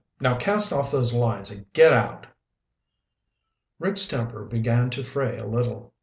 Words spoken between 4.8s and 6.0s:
to fray a little.